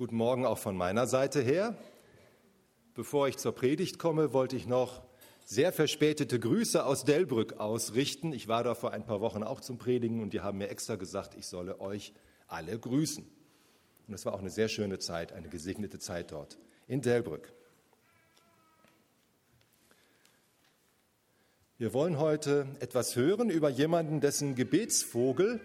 [0.00, 1.76] Guten Morgen auch von meiner Seite her.
[2.94, 5.02] Bevor ich zur Predigt komme, wollte ich noch
[5.44, 8.32] sehr verspätete Grüße aus Delbrück ausrichten.
[8.32, 10.96] Ich war da vor ein paar Wochen auch zum Predigen und die haben mir extra
[10.96, 12.14] gesagt, ich solle euch
[12.46, 13.28] alle grüßen.
[14.08, 16.56] Und es war auch eine sehr schöne Zeit, eine gesegnete Zeit dort
[16.88, 17.52] in Delbrück.
[21.76, 25.60] Wir wollen heute etwas hören über jemanden, dessen Gebetsvogel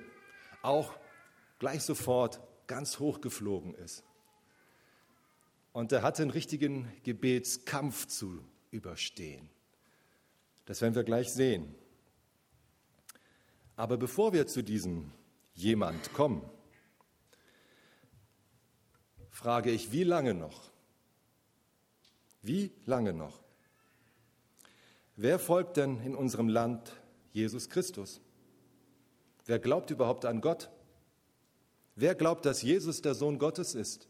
[0.62, 0.92] auch
[1.58, 4.04] gleich sofort ganz hoch geflogen ist.
[5.76, 8.42] Und er hatte einen richtigen Gebetskampf zu
[8.72, 9.50] überstehen.
[10.64, 11.76] Das werden wir gleich sehen.
[13.76, 15.12] Aber bevor wir zu diesem
[15.54, 16.50] jemand kommen,
[19.30, 20.72] frage ich, wie lange noch?
[22.42, 23.44] Wie lange noch?
[25.18, 26.96] Wer folgt denn in unserem Land
[27.34, 28.22] Jesus Christus?
[29.46, 30.70] Wer glaubt überhaupt an Gott?
[31.96, 34.08] Wer glaubt, dass Jesus der Sohn Gottes ist?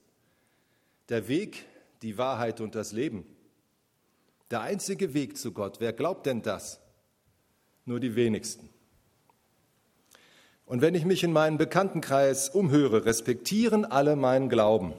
[1.09, 1.65] Der Weg,
[2.01, 3.25] die Wahrheit und das Leben.
[4.51, 5.79] Der einzige Weg zu Gott.
[5.79, 6.79] Wer glaubt denn das?
[7.85, 8.69] Nur die wenigsten.
[10.65, 14.93] Und wenn ich mich in meinem Bekanntenkreis umhöre, respektieren alle meinen Glauben.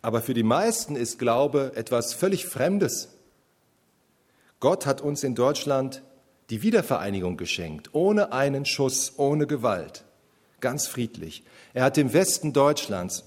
[0.00, 3.08] Aber für die meisten ist Glaube etwas völlig Fremdes.
[4.60, 6.02] Gott hat uns in Deutschland
[6.50, 10.04] die Wiedervereinigung geschenkt, ohne einen Schuss, ohne Gewalt,
[10.60, 11.44] ganz friedlich.
[11.72, 13.24] Er hat dem Westen Deutschlands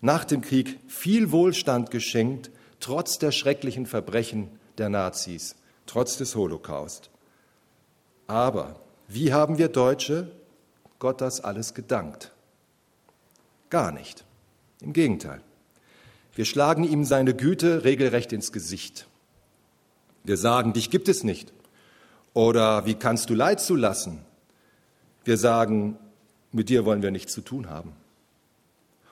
[0.00, 7.10] nach dem Krieg viel Wohlstand geschenkt, trotz der schrecklichen Verbrechen der Nazis, trotz des Holocaust.
[8.26, 10.30] Aber wie haben wir Deutsche
[10.98, 12.32] Gott das alles gedankt?
[13.70, 14.24] Gar nicht.
[14.80, 15.40] Im Gegenteil.
[16.34, 19.08] Wir schlagen ihm seine Güte regelrecht ins Gesicht.
[20.22, 21.52] Wir sagen, dich gibt es nicht.
[22.32, 24.20] Oder wie kannst du Leid zulassen?
[25.24, 25.98] Wir sagen,
[26.52, 27.92] mit dir wollen wir nichts zu tun haben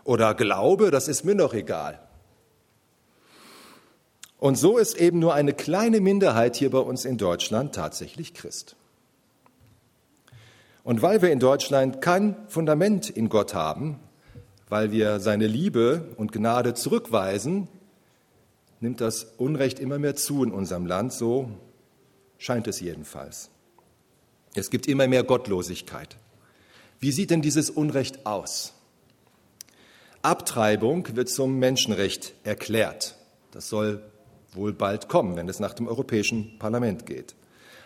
[0.06, 2.00] oder Glaube, das ist mir noch egal.
[4.38, 8.76] Und so ist eben nur eine kleine Minderheit hier bei uns in Deutschland tatsächlich Christ.
[10.84, 13.98] Und weil wir in Deutschland kein Fundament in Gott haben,
[14.68, 17.66] weil wir seine Liebe und Gnade zurückweisen,
[18.80, 21.50] nimmt das Unrecht immer mehr zu in unserem Land, so
[22.38, 23.50] scheint es jedenfalls.
[24.54, 26.16] Es gibt immer mehr Gottlosigkeit.
[27.00, 28.75] Wie sieht denn dieses Unrecht aus?
[30.22, 33.16] Abtreibung wird zum Menschenrecht erklärt.
[33.52, 34.02] Das soll
[34.52, 37.34] wohl bald kommen, wenn es nach dem Europäischen Parlament geht.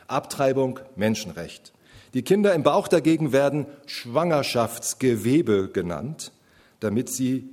[0.06, 1.72] Abtreibung, Menschenrecht.
[2.14, 6.32] Die Kinder im Bauch dagegen werden Schwangerschaftsgewebe genannt,
[6.80, 7.50] damit sie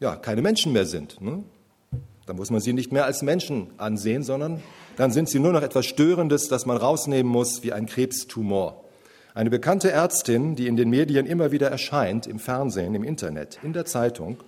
[0.00, 1.20] ja, keine Menschen mehr sind.
[1.20, 1.42] Ne?
[2.26, 4.62] Da muss man sie nicht mehr als Menschen ansehen, sondern
[4.96, 8.84] dann sind sie nur noch etwas Störendes, das man rausnehmen muss, wie ein Krebstumor.
[9.38, 13.72] Eine bekannte Ärztin, die in den Medien immer wieder erscheint, im Fernsehen, im Internet, in
[13.72, 14.42] der Zeitung,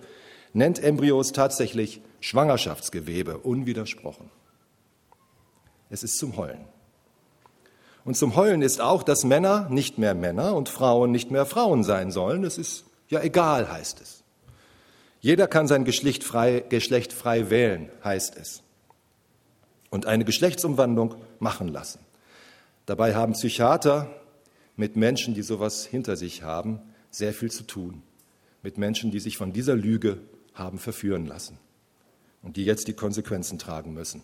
[0.51, 4.29] nennt Embryos tatsächlich Schwangerschaftsgewebe, unwidersprochen.
[5.89, 6.65] Es ist zum Heulen.
[8.03, 11.85] Und zum Heulen ist auch, dass Männer nicht mehr Männer und Frauen nicht mehr Frauen
[11.85, 12.43] sein sollen.
[12.43, 14.23] Es ist ja egal, heißt es.
[15.21, 18.61] Jeder kann sein Geschlecht frei, Geschlecht frei wählen, heißt es.
[19.89, 21.99] Und eine Geschlechtsumwandlung machen lassen.
[22.87, 24.09] Dabei haben Psychiater
[24.81, 26.79] mit Menschen, die sowas hinter sich haben,
[27.11, 28.01] sehr viel zu tun.
[28.63, 30.17] Mit Menschen, die sich von dieser Lüge
[30.55, 31.59] haben verführen lassen
[32.41, 34.23] und die jetzt die Konsequenzen tragen müssen.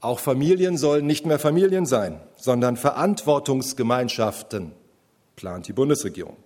[0.00, 4.70] Auch Familien sollen nicht mehr Familien sein, sondern Verantwortungsgemeinschaften,
[5.34, 6.36] plant die Bundesregierung.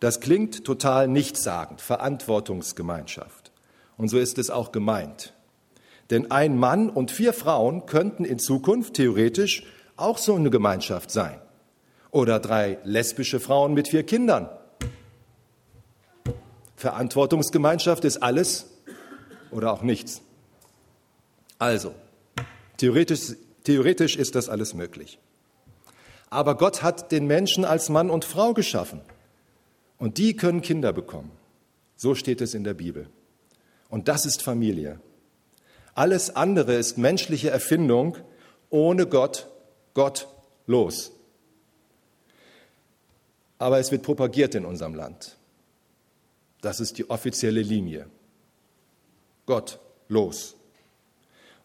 [0.00, 3.52] Das klingt total nichtssagend, Verantwortungsgemeinschaft.
[3.96, 5.32] Und so ist es auch gemeint.
[6.10, 9.62] Denn ein Mann und vier Frauen könnten in Zukunft theoretisch
[9.96, 11.40] auch so eine Gemeinschaft sein.
[12.10, 14.48] Oder drei lesbische Frauen mit vier Kindern.
[16.76, 18.66] Verantwortungsgemeinschaft ist alles
[19.50, 20.22] oder auch nichts.
[21.58, 21.94] Also,
[22.76, 25.18] theoretisch, theoretisch ist das alles möglich.
[26.30, 29.00] Aber Gott hat den Menschen als Mann und Frau geschaffen.
[29.98, 31.32] Und die können Kinder bekommen.
[31.96, 33.08] So steht es in der Bibel.
[33.88, 35.00] Und das ist Familie.
[35.94, 38.16] Alles andere ist menschliche Erfindung
[38.70, 39.48] ohne Gott,
[39.94, 40.28] Gott
[40.66, 41.17] los
[43.58, 45.36] aber es wird propagiert in unserem Land.
[46.60, 48.06] Das ist die offizielle Linie.
[49.46, 49.78] Gott,
[50.08, 50.56] los.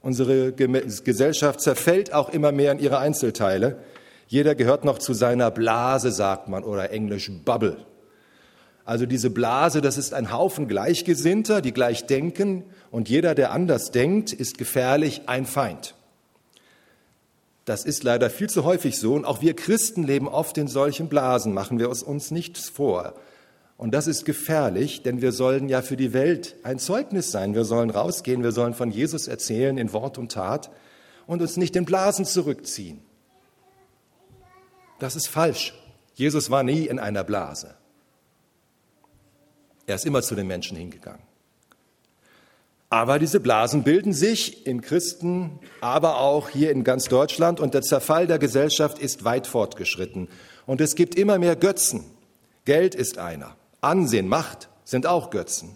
[0.01, 3.79] Unsere Gesellschaft zerfällt auch immer mehr in ihre Einzelteile.
[4.27, 7.85] Jeder gehört noch zu seiner Blase, sagt man, oder englisch Bubble.
[8.85, 13.91] Also diese Blase, das ist ein Haufen Gleichgesinnter, die gleich denken, und jeder, der anders
[13.91, 15.95] denkt, ist gefährlich ein Feind.
[17.65, 21.07] Das ist leider viel zu häufig so und auch wir Christen leben oft in solchen
[21.07, 23.13] Blasen, machen wir uns nicht vor.
[23.77, 27.55] Und das ist gefährlich, denn wir sollen ja für die Welt ein Zeugnis sein.
[27.55, 30.71] Wir sollen rausgehen, wir sollen von Jesus erzählen in Wort und Tat
[31.25, 33.01] und uns nicht in Blasen zurückziehen.
[34.99, 35.73] Das ist falsch.
[36.13, 37.75] Jesus war nie in einer Blase.
[39.85, 41.32] Er ist immer zu den Menschen hingegangen.
[42.93, 47.81] Aber diese Blasen bilden sich in Christen, aber auch hier in ganz Deutschland und der
[47.81, 50.27] Zerfall der Gesellschaft ist weit fortgeschritten.
[50.67, 52.03] Und es gibt immer mehr Götzen.
[52.65, 53.55] Geld ist einer.
[53.81, 55.75] Ansehen, Macht sind auch Götzen.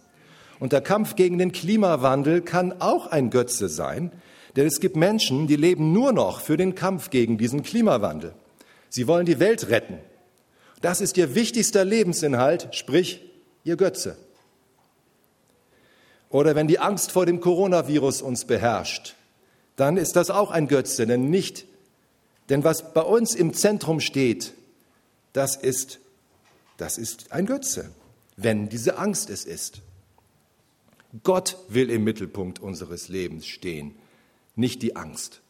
[0.59, 4.11] Und der Kampf gegen den Klimawandel kann auch ein Götze sein,
[4.55, 8.35] denn es gibt Menschen, die leben nur noch für den Kampf gegen diesen Klimawandel.
[8.89, 9.97] Sie wollen die Welt retten.
[10.81, 13.23] Das ist ihr wichtigster Lebensinhalt, sprich
[13.63, 14.17] ihr Götze.
[16.29, 19.15] Oder wenn die Angst vor dem Coronavirus uns beherrscht,
[19.75, 21.65] dann ist das auch ein Götze, denn nicht,
[22.49, 24.53] denn was bei uns im Zentrum steht,
[25.33, 25.99] das ist,
[26.77, 27.91] das ist ein Götze,
[28.35, 29.81] wenn diese Angst es ist.
[31.23, 33.95] Gott will im Mittelpunkt unseres Lebens stehen,
[34.55, 35.41] nicht die Angst.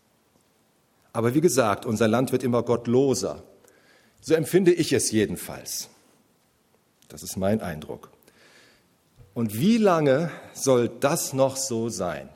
[1.13, 3.43] Aber wie gesagt, unser Land wird immer gottloser.
[4.21, 5.89] So empfinde ich es jedenfalls.
[7.07, 8.11] Das ist mein Eindruck.
[9.37, 12.27] Und wie lange soll das noch so sein?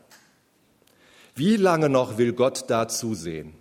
[1.34, 3.56] Wie lange noch will Gott da zusehen?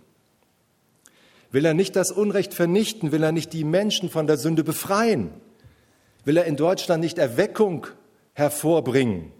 [1.51, 3.11] Will er nicht das Unrecht vernichten?
[3.11, 5.31] Will er nicht die Menschen von der Sünde befreien?
[6.23, 7.87] Will er in Deutschland nicht Erweckung
[8.33, 9.31] hervorbringen,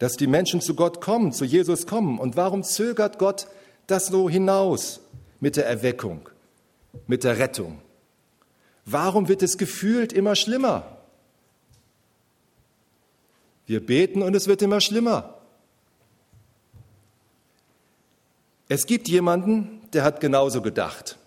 [0.00, 2.18] dass die Menschen zu Gott kommen, zu Jesus kommen?
[2.18, 3.46] Und warum zögert Gott
[3.86, 5.00] das so hinaus
[5.38, 6.28] mit der Erweckung,
[7.06, 7.78] mit der Rettung?
[8.84, 10.97] Warum wird es gefühlt immer schlimmer?
[13.68, 15.34] Wir beten und es wird immer schlimmer.
[18.66, 21.18] Es gibt jemanden, der hat genauso gedacht.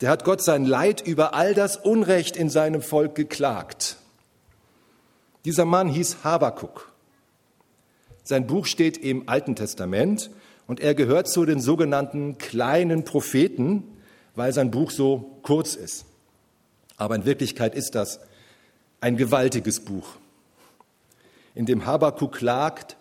[0.00, 3.98] Der hat Gott sein Leid über all das Unrecht in seinem Volk geklagt.
[5.44, 6.90] Dieser Mann hieß Habakuk.
[8.24, 10.30] Sein Buch steht im Alten Testament
[10.66, 13.82] und er gehört zu den sogenannten kleinen Propheten,
[14.34, 16.06] weil sein Buch so kurz ist.
[16.96, 18.20] Aber in Wirklichkeit ist das
[19.02, 20.16] ein gewaltiges Buch
[21.58, 22.96] in dem Habakuk klagt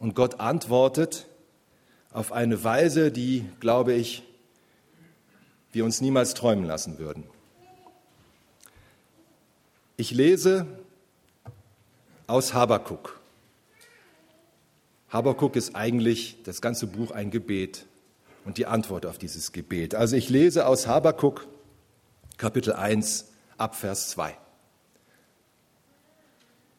[0.00, 1.28] und Gott antwortet
[2.10, 4.24] auf eine Weise, die, glaube ich,
[5.70, 7.22] wir uns niemals träumen lassen würden.
[9.96, 10.66] Ich lese
[12.26, 13.20] aus Habakuk.
[15.08, 17.86] Habakuk ist eigentlich das ganze Buch ein Gebet
[18.44, 19.94] und die Antwort auf dieses Gebet.
[19.94, 21.46] Also ich lese aus Habakuk
[22.38, 24.36] Kapitel 1 ab Vers 2.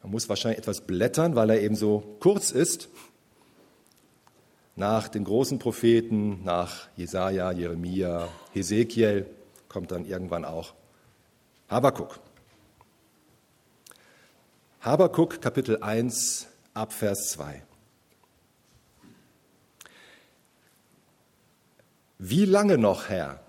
[0.06, 2.88] Man muss wahrscheinlich etwas blättern, weil er eben so kurz ist.
[4.76, 9.26] Nach den großen Propheten, nach Jesaja, Jeremia, Hesekiel
[9.68, 10.74] kommt dann irgendwann auch
[11.68, 12.20] Habakuk.
[14.80, 17.64] Habakuk Kapitel 1 ab Vers 2.
[22.20, 23.40] Wie lange noch, Herr,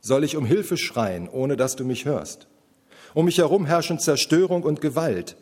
[0.00, 2.46] soll ich um Hilfe schreien, ohne dass du mich hörst?
[3.12, 5.36] Um mich herum herrschen Zerstörung und Gewalt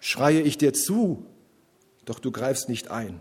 [0.00, 1.24] schreie ich dir zu,
[2.04, 3.20] doch du greifst nicht ein.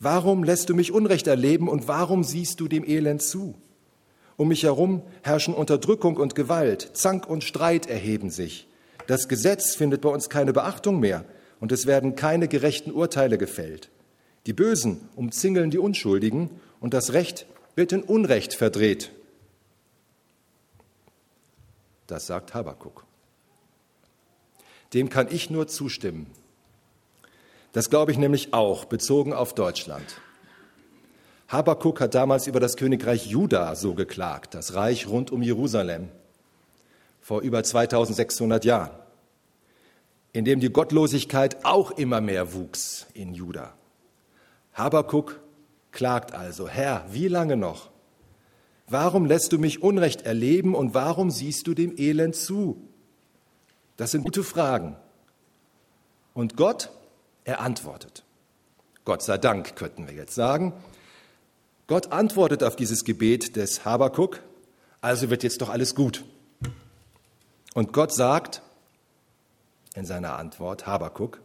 [0.00, 3.54] Warum lässt du mich Unrecht erleben und warum siehst du dem Elend zu?
[4.36, 8.66] Um mich herum herrschen Unterdrückung und Gewalt, Zank und Streit erheben sich.
[9.06, 11.24] Das Gesetz findet bei uns keine Beachtung mehr
[11.60, 13.90] und es werden keine gerechten Urteile gefällt.
[14.46, 19.12] Die Bösen umzingeln die Unschuldigen und das Recht wird in Unrecht verdreht.
[22.06, 23.03] Das sagt Habakuk.
[24.94, 26.26] Dem kann ich nur zustimmen.
[27.72, 30.20] Das glaube ich nämlich auch, bezogen auf Deutschland.
[31.48, 36.08] Habakuk hat damals über das Königreich Juda so geklagt, das Reich rund um Jerusalem,
[37.20, 38.90] vor über 2600 Jahren,
[40.32, 43.74] in dem die Gottlosigkeit auch immer mehr wuchs in Juda.
[44.72, 45.40] Habakuk
[45.90, 47.90] klagt also, Herr, wie lange noch?
[48.86, 52.93] Warum lässt du mich Unrecht erleben und warum siehst du dem Elend zu?
[53.96, 54.96] Das sind gute Fragen.
[56.32, 56.90] Und Gott,
[57.44, 58.24] er antwortet.
[59.04, 60.72] Gott sei Dank, könnten wir jetzt sagen.
[61.86, 64.42] Gott antwortet auf dieses Gebet des Habakuk,
[65.00, 66.24] also wird jetzt doch alles gut.
[67.74, 68.62] Und Gott sagt
[69.94, 71.42] in seiner Antwort, Habakuk,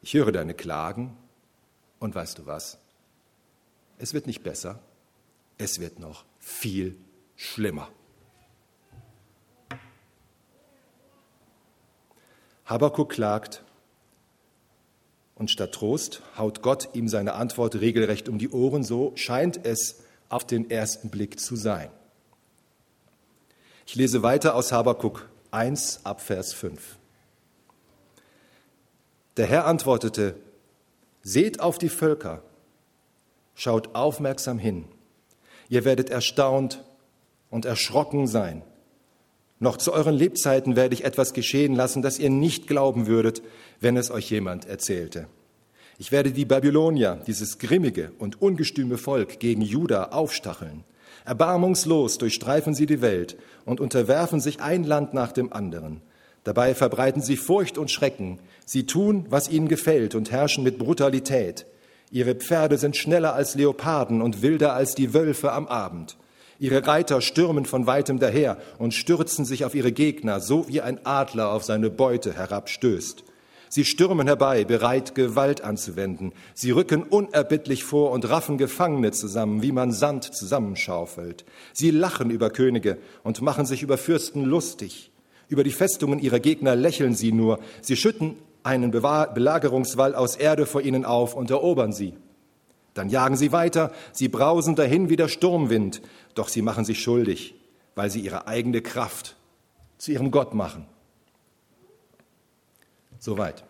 [0.00, 1.16] ich höre deine Klagen
[1.98, 2.78] und weißt du was?
[3.98, 4.78] Es wird nicht besser,
[5.58, 6.96] es wird noch viel
[7.34, 7.88] schlimmer.
[12.70, 13.64] Habakuk klagt
[15.34, 20.04] und statt Trost haut Gott ihm seine Antwort regelrecht um die Ohren, so scheint es
[20.28, 21.90] auf den ersten Blick zu sein.
[23.86, 26.96] Ich lese weiter aus Habakuk 1 ab Vers 5.
[29.36, 30.36] Der Herr antwortete,
[31.22, 32.44] Seht auf die Völker,
[33.56, 34.84] schaut aufmerksam hin.
[35.68, 36.84] Ihr werdet erstaunt
[37.50, 38.62] und erschrocken sein.
[39.62, 43.42] Noch zu euren Lebzeiten werde ich etwas geschehen lassen, das ihr nicht glauben würdet,
[43.78, 45.26] wenn es euch jemand erzählte.
[45.98, 50.82] Ich werde die Babylonier, dieses grimmige und ungestüme Volk, gegen Juda aufstacheln.
[51.26, 53.36] Erbarmungslos durchstreifen sie die Welt
[53.66, 56.00] und unterwerfen sich ein Land nach dem anderen.
[56.42, 58.38] Dabei verbreiten sie Furcht und Schrecken.
[58.64, 61.66] Sie tun, was ihnen gefällt und herrschen mit Brutalität.
[62.10, 66.16] Ihre Pferde sind schneller als Leoparden und wilder als die Wölfe am Abend.
[66.60, 71.04] Ihre Reiter stürmen von weitem daher und stürzen sich auf ihre Gegner, so wie ein
[71.06, 73.24] Adler auf seine Beute herabstößt.
[73.70, 76.32] Sie stürmen herbei, bereit, Gewalt anzuwenden.
[76.52, 81.46] Sie rücken unerbittlich vor und raffen Gefangene zusammen, wie man Sand zusammenschaufelt.
[81.72, 85.12] Sie lachen über Könige und machen sich über Fürsten lustig.
[85.48, 87.58] Über die Festungen ihrer Gegner lächeln sie nur.
[87.80, 92.12] Sie schütten einen Belagerungswall aus Erde vor ihnen auf und erobern sie.
[92.94, 96.02] Dann jagen sie weiter, sie brausen dahin wie der Sturmwind,
[96.34, 97.54] doch sie machen sich schuldig,
[97.94, 99.36] weil sie ihre eigene Kraft
[99.98, 100.86] zu ihrem Gott machen.
[103.18, 103.64] Soweit.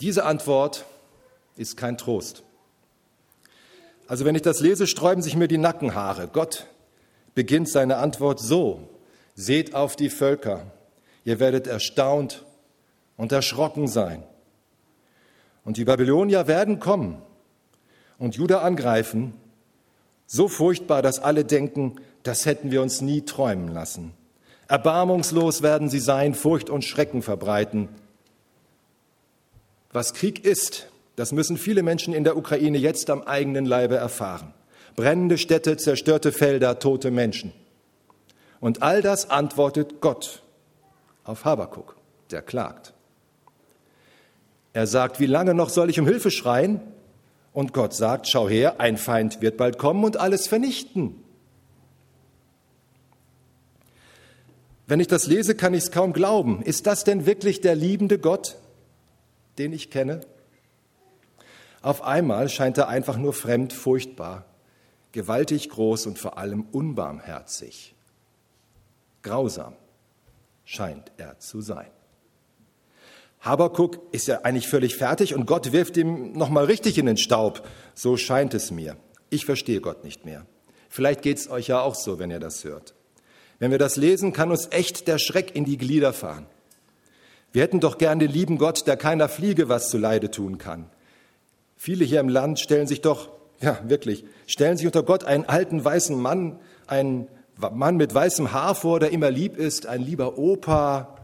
[0.00, 0.84] Diese Antwort
[1.56, 2.42] ist kein Trost.
[4.06, 6.28] Also wenn ich das lese, sträuben sich mir die Nackenhaare.
[6.28, 6.66] Gott
[7.34, 8.88] beginnt seine Antwort so.
[9.36, 10.66] Seht auf die Völker,
[11.24, 12.44] ihr werdet erstaunt
[13.16, 14.24] und erschrocken sein.
[15.64, 17.22] Und die Babylonier werden kommen
[18.20, 19.32] und Juda angreifen,
[20.26, 24.12] so furchtbar, dass alle denken, das hätten wir uns nie träumen lassen.
[24.68, 27.88] Erbarmungslos werden sie sein, Furcht und Schrecken verbreiten.
[29.90, 30.86] Was Krieg ist,
[31.16, 34.54] das müssen viele Menschen in der Ukraine jetzt am eigenen Leibe erfahren.
[34.94, 37.52] Brennende Städte, zerstörte Felder, tote Menschen.
[38.60, 40.42] Und all das antwortet Gott
[41.24, 41.96] auf Habakuk,
[42.30, 42.92] der klagt.
[44.72, 46.80] Er sagt, wie lange noch soll ich um Hilfe schreien?
[47.52, 51.24] Und Gott sagt, schau her, ein Feind wird bald kommen und alles vernichten.
[54.86, 56.62] Wenn ich das lese, kann ich es kaum glauben.
[56.62, 58.56] Ist das denn wirklich der liebende Gott,
[59.58, 60.20] den ich kenne?
[61.82, 64.44] Auf einmal scheint er einfach nur fremd, furchtbar,
[65.12, 67.94] gewaltig groß und vor allem unbarmherzig.
[69.22, 69.74] Grausam
[70.64, 71.90] scheint er zu sein.
[73.40, 77.66] Habakuk ist ja eigentlich völlig fertig und Gott wirft ihm nochmal richtig in den Staub.
[77.94, 78.96] So scheint es mir.
[79.30, 80.44] Ich verstehe Gott nicht mehr.
[80.90, 82.94] Vielleicht geht es euch ja auch so, wenn ihr das hört.
[83.58, 86.46] Wenn wir das lesen, kann uns echt der Schreck in die Glieder fahren.
[87.52, 90.90] Wir hätten doch gern den lieben Gott, der keiner Fliege was zu Leide tun kann.
[91.76, 93.30] Viele hier im Land stellen sich doch,
[93.60, 98.74] ja wirklich, stellen sich unter Gott einen alten weißen Mann, einen Mann mit weißem Haar
[98.74, 101.16] vor, der immer lieb ist, ein lieber Opa,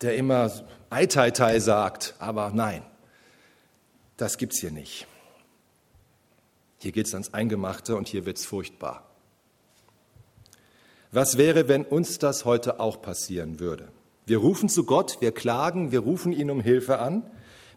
[0.00, 0.50] der immer
[0.90, 2.14] Ei Tai Tai sagt.
[2.18, 2.82] Aber nein,
[4.16, 5.06] das gibt's hier nicht.
[6.78, 9.06] Hier geht's ans Eingemachte und hier wird's furchtbar.
[11.12, 13.88] Was wäre, wenn uns das heute auch passieren würde?
[14.26, 17.24] Wir rufen zu Gott, wir klagen, wir rufen ihn um Hilfe an,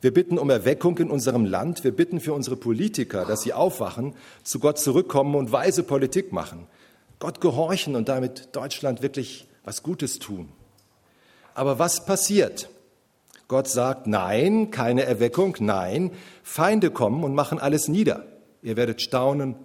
[0.02, 4.14] wir bitten um Erweckung in unserem Land, wir bitten für unsere Politiker, dass sie aufwachen,
[4.44, 6.68] zu Gott zurückkommen und weise Politik machen,
[7.20, 10.50] Gott gehorchen und damit Deutschland wirklich was Gutes tun.
[11.54, 12.70] Aber was passiert?
[13.48, 18.26] Gott sagt, nein, keine Erweckung, nein, Feinde kommen und machen alles nieder.
[18.62, 19.56] Ihr werdet staunen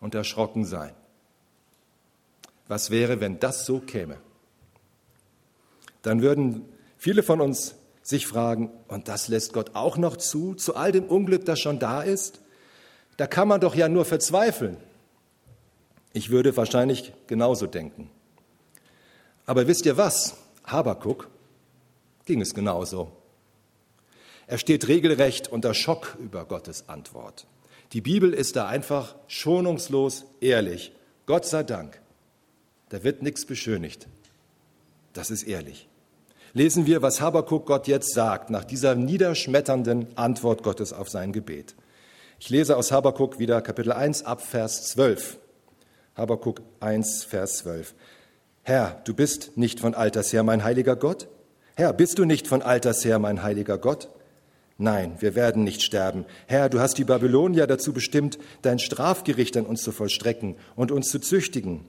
[0.00, 0.92] und erschrocken sein.
[2.68, 4.18] Was wäre, wenn das so käme?
[6.02, 6.64] Dann würden
[6.98, 11.04] viele von uns sich fragen, und das lässt Gott auch noch zu, zu all dem
[11.04, 12.40] Unglück, das schon da ist?
[13.16, 14.76] Da kann man doch ja nur verzweifeln.
[16.12, 18.10] Ich würde wahrscheinlich genauso denken.
[19.46, 20.36] Aber wisst ihr was?
[20.72, 21.28] Habakuk
[22.24, 23.12] ging es genauso.
[24.46, 27.46] Er steht regelrecht unter Schock über Gottes Antwort.
[27.92, 30.92] Die Bibel ist da einfach schonungslos ehrlich.
[31.26, 32.00] Gott sei Dank.
[32.88, 34.08] Da wird nichts beschönigt.
[35.12, 35.88] Das ist ehrlich.
[36.54, 41.74] Lesen wir, was Habakuk Gott jetzt sagt, nach dieser niederschmetternden Antwort Gottes auf sein Gebet.
[42.38, 45.38] Ich lese aus Habakuk wieder Kapitel 1 ab Vers 12.
[46.14, 47.94] Habakuk 1, Vers 12.
[48.64, 51.26] Herr, du bist nicht von alters her mein heiliger Gott?
[51.74, 54.08] Herr, bist du nicht von alters her mein heiliger Gott?
[54.78, 56.24] Nein, wir werden nicht sterben.
[56.46, 61.10] Herr, du hast die Babylonier dazu bestimmt, dein Strafgericht an uns zu vollstrecken und uns
[61.10, 61.84] zu züchtigen.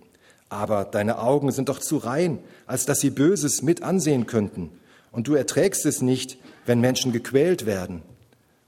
[0.50, 4.72] Aber deine Augen sind doch zu rein, als dass sie Böses mit ansehen könnten.
[5.12, 8.01] Und du erträgst es nicht, wenn Menschen gequält werden.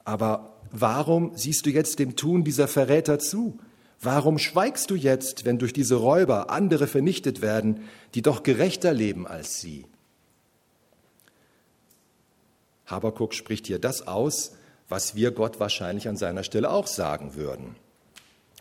[0.03, 3.57] Aber warum siehst du jetzt dem Tun dieser Verräter zu?
[4.01, 7.81] Warum schweigst du jetzt, wenn durch diese Räuber andere vernichtet werden,
[8.13, 9.85] die doch gerechter leben als sie?
[12.85, 14.53] Habakuk spricht hier das aus,
[14.89, 17.75] was wir Gott wahrscheinlich an seiner Stelle auch sagen würden.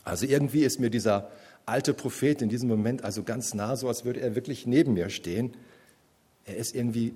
[0.04, 1.30] Also irgendwie ist mir dieser
[1.66, 5.10] alte Prophet in diesem Moment also ganz nah, so als würde er wirklich neben mir
[5.10, 5.54] stehen.
[6.44, 7.14] Er ist irgendwie,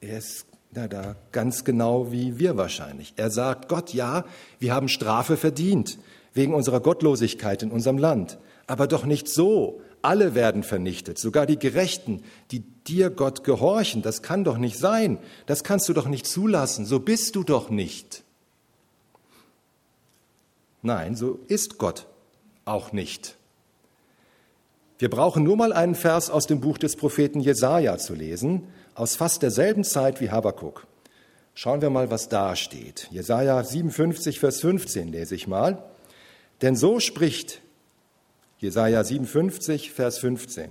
[0.00, 3.14] er ist na, da ganz genau wie wir wahrscheinlich.
[3.16, 4.24] Er sagt, Gott, ja,
[4.58, 5.98] wir haben Strafe verdient
[6.36, 8.38] wegen unserer Gottlosigkeit in unserem Land.
[8.66, 9.80] Aber doch nicht so.
[10.02, 14.02] Alle werden vernichtet, sogar die Gerechten, die dir, Gott, gehorchen.
[14.02, 15.18] Das kann doch nicht sein.
[15.46, 16.86] Das kannst du doch nicht zulassen.
[16.86, 18.22] So bist du doch nicht.
[20.82, 22.06] Nein, so ist Gott
[22.64, 23.36] auch nicht.
[24.98, 29.16] Wir brauchen nur mal einen Vers aus dem Buch des Propheten Jesaja zu lesen, aus
[29.16, 30.86] fast derselben Zeit wie Habakuk.
[31.54, 33.08] Schauen wir mal, was da steht.
[33.10, 35.82] Jesaja 57, Vers 15 lese ich mal.
[36.62, 37.60] Denn so spricht
[38.58, 40.70] Jesaja 57, Vers 15.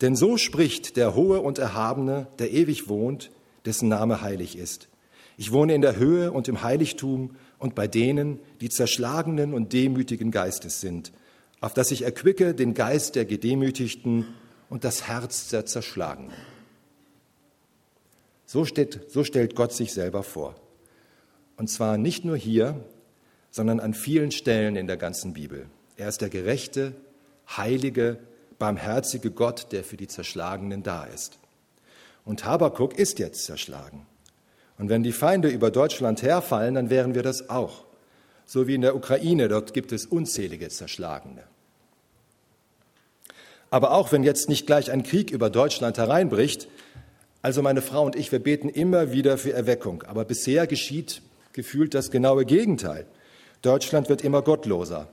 [0.00, 3.30] Denn so spricht der Hohe und Erhabene, der ewig wohnt,
[3.64, 4.88] dessen Name heilig ist.
[5.36, 10.30] Ich wohne in der Höhe und im Heiligtum und bei denen, die zerschlagenen und demütigen
[10.30, 11.12] Geistes sind,
[11.60, 14.26] auf dass ich erquicke den Geist der Gedemütigten
[14.68, 16.32] und das Herz der Zerschlagenen.
[18.44, 20.56] So, steht, so stellt Gott sich selber vor.
[21.56, 22.84] Und zwar nicht nur hier,
[23.54, 25.66] sondern an vielen Stellen in der ganzen Bibel.
[25.96, 26.92] Er ist der gerechte,
[27.56, 28.18] heilige,
[28.58, 31.38] barmherzige Gott, der für die Zerschlagenen da ist.
[32.24, 34.06] Und Habakuk ist jetzt zerschlagen.
[34.76, 37.84] Und wenn die Feinde über Deutschland herfallen, dann wären wir das auch.
[38.44, 41.44] So wie in der Ukraine, dort gibt es unzählige Zerschlagene.
[43.70, 46.66] Aber auch wenn jetzt nicht gleich ein Krieg über Deutschland hereinbricht,
[47.40, 50.02] also meine Frau und ich, wir beten immer wieder für Erweckung.
[50.02, 53.06] Aber bisher geschieht gefühlt das genaue Gegenteil.
[53.64, 55.08] Deutschland wird immer gottloser.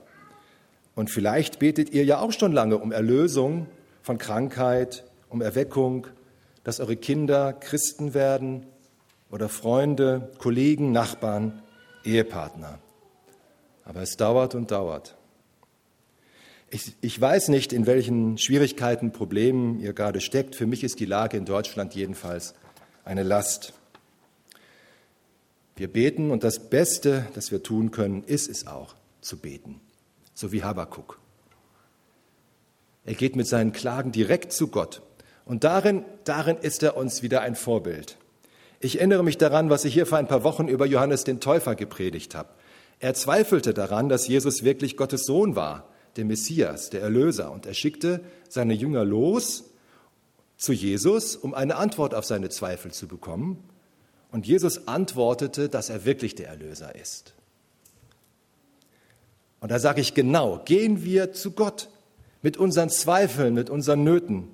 [0.94, 3.66] Und vielleicht betet ihr ja auch schon lange um Erlösung
[4.02, 6.06] von Krankheit, um Erweckung,
[6.64, 8.66] dass eure Kinder Christen werden
[9.30, 11.62] oder Freunde, Kollegen, Nachbarn,
[12.04, 12.78] Ehepartner.
[13.84, 15.16] Aber es dauert und dauert.
[16.70, 20.54] Ich, ich, weiß nicht, in welchen Schwierigkeiten, Problemen ihr gerade steckt.
[20.54, 22.54] Für mich ist die Lage in Deutschland jedenfalls
[23.04, 23.74] eine Last.
[25.76, 29.80] Wir beten und das Beste, das wir tun können, ist es auch zu beten,
[30.34, 31.18] so wie Habakuk.
[33.04, 35.02] Er geht mit seinen Klagen direkt zu Gott
[35.44, 38.16] und darin, darin ist er uns wieder ein Vorbild.
[38.80, 41.74] Ich erinnere mich daran, was ich hier vor ein paar Wochen über Johannes den Täufer
[41.74, 42.48] gepredigt habe.
[42.98, 47.74] Er zweifelte daran, dass Jesus wirklich Gottes Sohn war, der Messias, der Erlöser, und er
[47.74, 49.64] schickte seine Jünger los
[50.56, 53.64] zu Jesus, um eine Antwort auf seine Zweifel zu bekommen.
[54.32, 57.34] Und Jesus antwortete, dass er wirklich der Erlöser ist.
[59.60, 61.88] Und da sage ich genau, gehen wir zu Gott
[62.40, 64.48] mit unseren Zweifeln, mit unseren Nöten.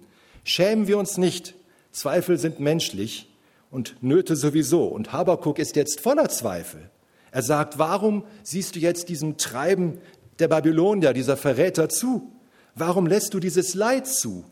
[0.44, 1.54] Schämen wir uns nicht.
[1.92, 3.32] Zweifel sind menschlich
[3.70, 4.84] und Nöte sowieso.
[4.84, 6.90] Und Habakuk ist jetzt voller Zweifel.
[7.30, 9.98] Er sagt, warum siehst du jetzt diesem Treiben
[10.40, 12.32] der Babylonier, dieser Verräter zu?
[12.74, 14.44] Warum lässt du dieses Leid zu?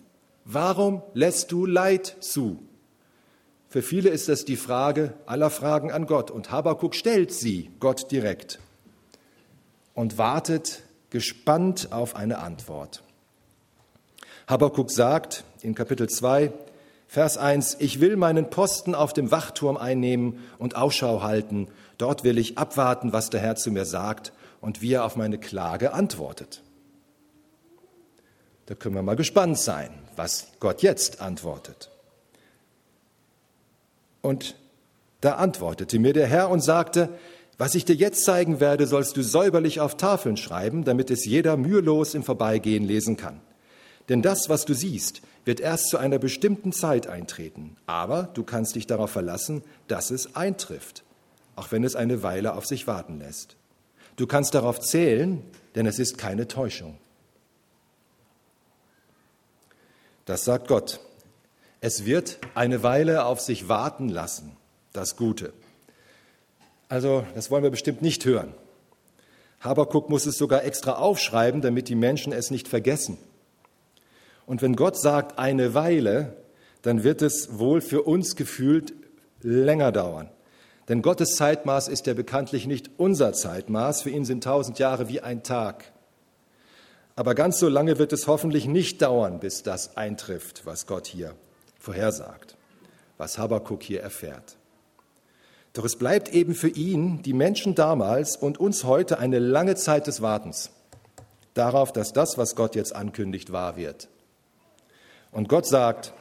[0.45, 2.66] Warum lässt du Leid zu?
[3.69, 8.11] Für viele ist das die Frage aller Fragen an Gott und Habakuk stellt sie Gott
[8.11, 8.61] direkt
[9.95, 13.03] und wartet gespannt auf eine Antwort.
[14.47, 16.53] Habakuk sagt in Kapitel 2,
[17.09, 21.69] Vers 1, ich will meinen Posten auf dem Wachturm einnehmen und Ausschau halten.
[21.99, 25.39] Dort will ich abwarten, was der Herr zu mir sagt und wie er auf meine
[25.39, 26.63] Klage antwortet.
[28.67, 31.91] Da können wir mal gespannt sein, was Gott jetzt antwortet.
[34.27, 34.57] Und
[35.21, 37.11] da antwortete mir der Herr und sagte,
[37.59, 41.57] was ich dir jetzt zeigen werde, sollst du säuberlich auf Tafeln schreiben, damit es jeder
[41.57, 43.41] mühelos im Vorbeigehen lesen kann.
[44.09, 47.77] Denn das, was du siehst, wird erst zu einer bestimmten Zeit eintreten.
[47.87, 51.05] Aber du kannst dich darauf verlassen, dass es eintrifft,
[51.55, 53.55] auch wenn es eine Weile auf sich warten lässt.
[54.17, 55.41] Du kannst darauf zählen,
[55.77, 56.99] denn es ist keine Täuschung.
[60.25, 60.99] Das sagt Gott.
[61.87, 64.57] Es wird eine Weile auf sich warten lassen,
[64.93, 65.53] das Gute.
[66.89, 68.53] Also, das wollen wir bestimmt nicht hören.
[69.61, 73.19] Habakuk muss es sogar extra aufschreiben, damit die Menschen es nicht vergessen.
[74.47, 76.35] Und wenn Gott sagt eine Weile,
[76.83, 78.93] dann wird es wohl für uns gefühlt
[79.41, 80.29] länger dauern.
[80.89, 84.03] Denn Gottes Zeitmaß ist ja bekanntlich nicht unser Zeitmaß.
[84.03, 85.93] Für ihn sind tausend Jahre wie ein Tag.
[87.15, 91.37] Aber ganz so lange wird es hoffentlich nicht dauern, bis das eintrifft, was Gott hier
[91.87, 92.57] vorhersagt,
[93.17, 94.57] was Habakuk hier erfährt.
[95.73, 100.07] Doch es bleibt eben für ihn, die Menschen damals und uns heute eine lange Zeit
[100.07, 100.71] des Wartens
[101.55, 104.09] darauf, dass das, was Gott jetzt ankündigt, wahr wird.
[105.33, 106.13] Und Gott sagt,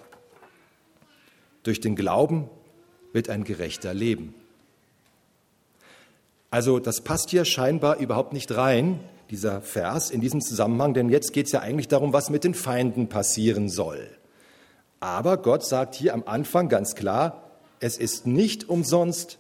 [1.64, 2.50] durch den Glauben
[3.12, 4.36] wird ein Gerechter leben.
[6.52, 9.00] Also das passt hier scheinbar überhaupt nicht rein,
[9.30, 12.54] dieser Vers in diesem Zusammenhang, denn jetzt geht es ja eigentlich darum, was mit den
[12.54, 14.15] Feinden passieren soll.
[15.00, 19.38] Aber Gott sagt hier am Anfang ganz klar, es ist nicht umsonst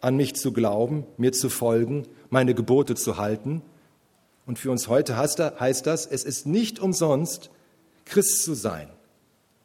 [0.00, 3.62] an mich zu glauben, mir zu folgen, meine Gebote zu halten.
[4.46, 7.50] Und für uns heute heißt das, es ist nicht umsonst,
[8.04, 8.88] Christ zu sein,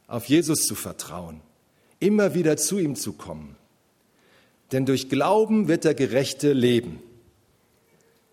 [0.07, 1.41] auf Jesus zu vertrauen,
[1.99, 3.55] immer wieder zu ihm zu kommen.
[4.71, 7.01] Denn durch Glauben wird der Gerechte leben.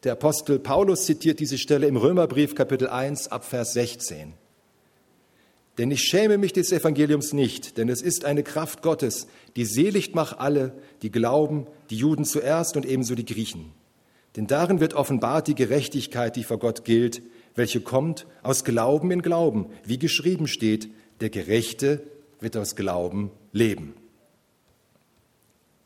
[0.03, 4.35] Der Apostel Paulus zitiert diese Stelle im Römerbrief Kapitel 1 ab Vers 16.
[5.79, 10.15] Denn ich schäme mich des Evangeliums nicht, denn es ist eine Kraft Gottes, die seligt
[10.15, 13.73] macht alle, die glauben, die Juden zuerst und ebenso die Griechen.
[14.37, 17.23] Denn darin wird offenbart die Gerechtigkeit, die vor Gott gilt,
[17.55, 20.89] welche kommt aus Glauben in Glauben, wie geschrieben steht,
[21.21, 22.03] der Gerechte
[22.41, 23.95] wird aus Glauben leben.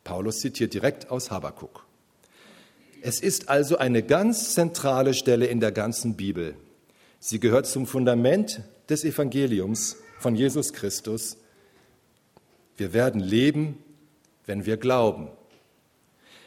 [0.03, 1.85] Paulus zitiert direkt aus Habakuk.
[3.01, 6.55] Es ist also eine ganz zentrale Stelle in der ganzen Bibel.
[7.19, 11.37] Sie gehört zum Fundament des Evangeliums von Jesus Christus.
[12.77, 13.77] Wir werden leben,
[14.45, 15.29] wenn wir glauben,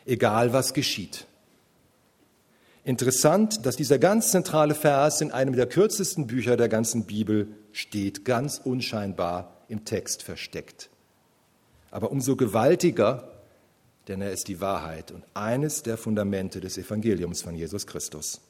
[0.04, 1.26] egal was geschieht.
[2.84, 8.24] Interessant, dass dieser ganz zentrale Vers in einem der kürzesten Bücher der ganzen Bibel steht,
[8.24, 10.90] ganz unscheinbar im Text versteckt.
[11.92, 13.28] Aber umso gewaltiger,
[14.08, 18.40] denn er ist die Wahrheit und eines der Fundamente des Evangeliums von Jesus Christus.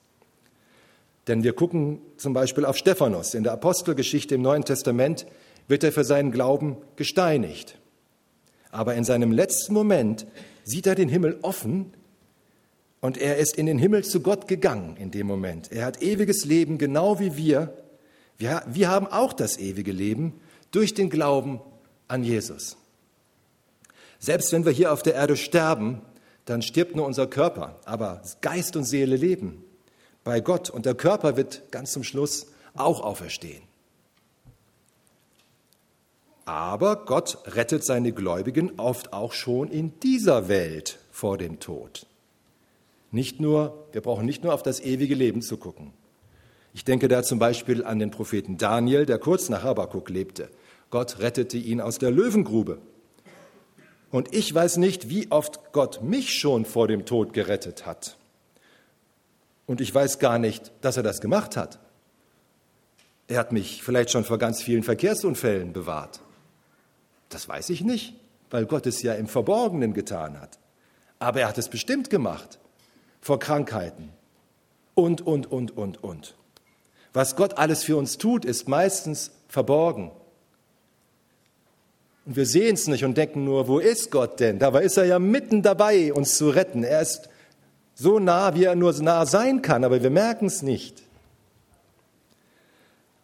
[1.28, 3.34] Denn wir gucken zum Beispiel auf Stephanus.
[3.34, 5.26] In der Apostelgeschichte im Neuen Testament
[5.68, 7.78] wird er für seinen Glauben gesteinigt.
[8.70, 10.26] Aber in seinem letzten Moment
[10.64, 11.92] sieht er den Himmel offen
[13.00, 15.70] und er ist in den Himmel zu Gott gegangen in dem Moment.
[15.70, 17.76] Er hat ewiges Leben, genau wie wir.
[18.38, 21.60] Wir, wir haben auch das ewige Leben durch den Glauben
[22.08, 22.76] an Jesus.
[24.18, 26.00] Selbst wenn wir hier auf der Erde sterben,
[26.44, 29.64] dann stirbt nur unser Körper, aber Geist und Seele leben
[30.24, 33.62] bei Gott und der Körper wird ganz zum Schluss auch auferstehen.
[36.44, 42.06] Aber Gott rettet seine Gläubigen oft auch schon in dieser Welt vor dem Tod.
[43.10, 45.92] Nicht nur, wir brauchen nicht nur auf das ewige Leben zu gucken.
[46.74, 50.48] Ich denke da zum Beispiel an den Propheten Daniel, der kurz nach Habakkuk lebte.
[50.90, 52.78] Gott rettete ihn aus der Löwengrube.
[54.10, 58.16] Und ich weiß nicht, wie oft Gott mich schon vor dem Tod gerettet hat.
[59.66, 61.78] Und ich weiß gar nicht, dass er das gemacht hat.
[63.28, 66.20] Er hat mich vielleicht schon vor ganz vielen Verkehrsunfällen bewahrt.
[67.28, 68.14] Das weiß ich nicht,
[68.50, 70.58] weil Gott es ja im Verborgenen getan hat.
[71.18, 72.58] Aber er hat es bestimmt gemacht.
[73.20, 74.10] Vor Krankheiten.
[74.94, 76.34] Und, und, und, und, und.
[77.12, 80.10] Was Gott alles für uns tut, ist meistens verborgen.
[82.24, 84.58] Und wir sehen es nicht und denken nur, wo ist Gott denn?
[84.58, 86.84] Dabei ist er ja mitten dabei, uns zu retten.
[86.84, 87.28] Er ist
[88.02, 91.02] so nah, wie er nur nah sein kann, aber wir merken es nicht.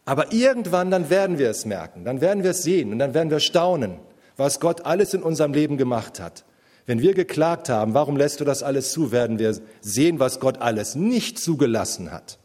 [0.05, 3.31] Aber irgendwann, dann werden wir es merken, dann werden wir es sehen und dann werden
[3.31, 3.99] wir staunen,
[4.37, 6.45] was Gott alles in unserem Leben gemacht hat.
[6.87, 10.59] Wenn wir geklagt haben, warum lässt du das alles zu, werden wir sehen, was Gott
[10.59, 12.39] alles nicht zugelassen hat.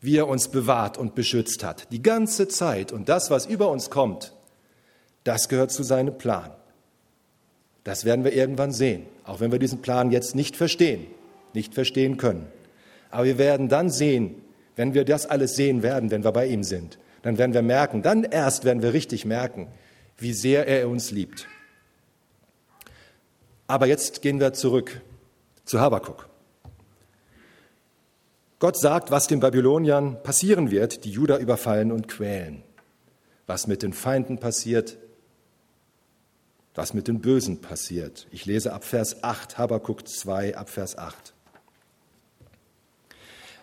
[0.00, 2.92] Wie er uns bewahrt und beschützt hat, die ganze Zeit.
[2.92, 4.32] Und das, was über uns kommt,
[5.24, 6.52] das gehört zu seinem Plan.
[7.84, 11.06] Das werden wir irgendwann sehen, auch wenn wir diesen Plan jetzt nicht verstehen,
[11.54, 12.48] nicht verstehen können.
[13.12, 14.34] Aber wir werden dann sehen,
[14.74, 18.02] wenn wir das alles sehen werden, wenn wir bei ihm sind, dann werden wir merken,
[18.02, 19.68] dann erst werden wir richtig merken,
[20.18, 21.46] wie sehr er uns liebt.
[23.68, 25.00] Aber jetzt gehen wir zurück
[25.64, 26.28] zu Habakuk.
[28.58, 32.64] Gott sagt, was den Babyloniern passieren wird, die Juda überfallen und quälen.
[33.46, 34.98] Was mit den Feinden passiert,
[36.80, 38.26] was mit den Bösen passiert.
[38.30, 41.34] Ich lese ab Vers 8, Habakuk 2, ab Vers 8.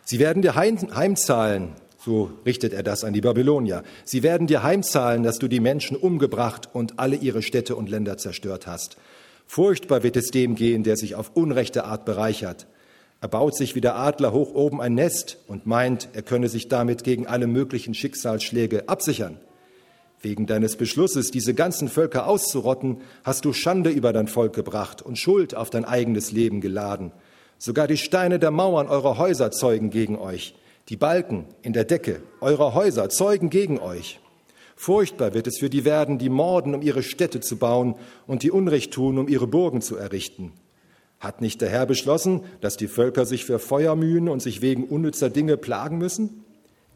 [0.05, 3.81] Sie werden dir heimzahlen, so richtet er das an die Babylonier.
[4.05, 8.19] Sie werden dir heimzahlen, dass du die Menschen umgebracht und alle ihre Städte und Länder
[8.19, 8.97] zerstört hast.
[9.47, 12.67] Furchtbar wird es dem gehen, der sich auf unrechte Art bereichert.
[13.19, 16.67] Er baut sich wie der Adler hoch oben ein Nest und meint, er könne sich
[16.67, 19.39] damit gegen alle möglichen Schicksalsschläge absichern.
[20.21, 25.17] Wegen deines Beschlusses, diese ganzen Völker auszurotten, hast du Schande über dein Volk gebracht und
[25.17, 27.11] Schuld auf dein eigenes Leben geladen.
[27.59, 30.55] Sogar die Steine der Mauern eurer Häuser zeugen gegen euch.
[30.89, 34.19] Die Balken in der Decke eurer Häuser zeugen gegen euch.
[34.75, 38.51] Furchtbar wird es für die werden, die morden, um ihre Städte zu bauen und die
[38.51, 40.53] Unrecht tun, um ihre Burgen zu errichten.
[41.19, 44.83] Hat nicht der Herr beschlossen, dass die Völker sich für Feuer mühen und sich wegen
[44.83, 46.45] unnützer Dinge plagen müssen?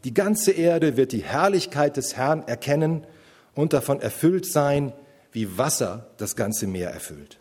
[0.03, 3.05] Die ganze Erde wird die Herrlichkeit des Herrn erkennen
[3.53, 4.93] und davon erfüllt sein,
[5.31, 7.39] wie Wasser das ganze Meer erfüllt.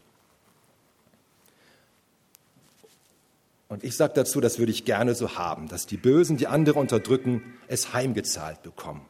[3.69, 6.79] Und ich sage dazu, das würde ich gerne so haben, dass die Bösen, die andere
[6.79, 9.03] unterdrücken, es heimgezahlt bekommen.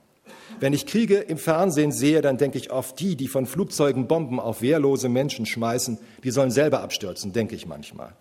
[0.58, 4.38] Wenn ich Kriege im Fernsehen sehe, dann denke ich oft, die, die von Flugzeugen Bomben
[4.38, 8.12] auf wehrlose Menschen schmeißen, die sollen selber abstürzen, denke ich manchmal.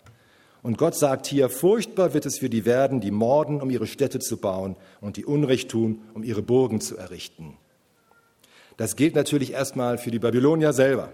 [0.62, 4.19] Und Gott sagt hier, furchtbar wird es für die werden, die morden, um ihre Städte
[4.19, 7.58] zu bauen und die Unrecht tun, um ihre Burgen zu errichten.
[8.76, 11.12] Das gilt natürlich erstmal für die Babylonier selber.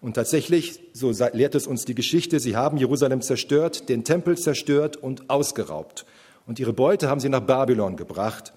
[0.00, 4.96] Und tatsächlich, so lehrt es uns die Geschichte, sie haben Jerusalem zerstört, den Tempel zerstört
[4.96, 6.06] und ausgeraubt.
[6.46, 8.52] Und ihre Beute haben sie nach Babylon gebracht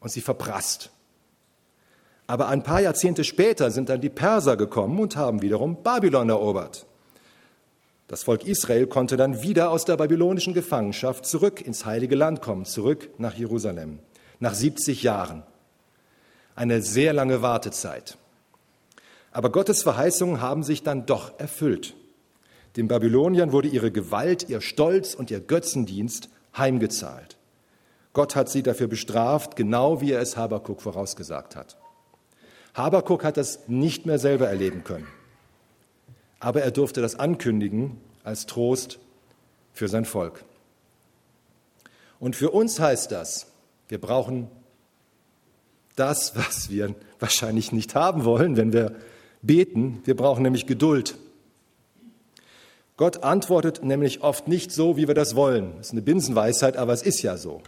[0.00, 0.90] und sie verprasst.
[2.26, 6.86] Aber ein paar Jahrzehnte später sind dann die Perser gekommen und haben wiederum Babylon erobert.
[8.06, 12.66] Das Volk Israel konnte dann wieder aus der babylonischen Gefangenschaft zurück ins heilige Land kommen,
[12.66, 13.98] zurück nach Jerusalem,
[14.40, 15.42] nach 70 Jahren.
[16.54, 18.18] Eine sehr lange Wartezeit.
[19.32, 21.96] Aber Gottes Verheißungen haben sich dann doch erfüllt.
[22.76, 27.38] Den Babyloniern wurde ihre Gewalt, ihr Stolz und ihr Götzendienst heimgezahlt.
[28.12, 31.76] Gott hat sie dafür bestraft, genau wie er es Habakuk vorausgesagt hat.
[32.74, 35.06] Habakuk hat das nicht mehr selber erleben können.
[36.44, 38.98] Aber er durfte das ankündigen als Trost
[39.72, 40.44] für sein Volk.
[42.20, 43.46] Und für uns heißt das,
[43.88, 44.48] wir brauchen
[45.96, 48.94] das, was wir wahrscheinlich nicht haben wollen, wenn wir
[49.42, 50.02] beten.
[50.04, 51.16] Wir brauchen nämlich Geduld.
[52.96, 55.72] Gott antwortet nämlich oft nicht so, wie wir das wollen.
[55.76, 57.62] Das ist eine Binsenweisheit, aber es ist ja so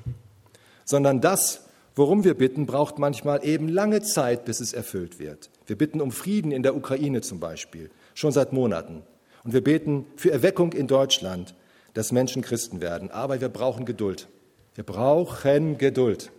[0.87, 5.51] sondern das, worum wir bitten, braucht manchmal eben lange Zeit, bis es erfüllt wird.
[5.67, 9.05] Wir bitten um Frieden in der Ukraine zum Beispiel, schon seit Monaten.
[9.45, 11.55] Und wir beten für Erweckung in Deutschland,
[11.95, 13.13] dass Menschen Christen werden.
[13.13, 14.27] Aber wir brauchen Geduld.
[14.75, 16.33] Wir brauchen Geduld.